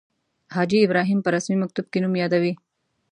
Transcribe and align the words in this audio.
حاجي 0.55 0.79
ابراهیم 0.85 1.19
په 1.23 1.29
رسمي 1.35 1.57
مکتوب 1.63 1.85
کې 1.89 1.99
نوم 2.03 2.13
یادوي. 2.21 2.53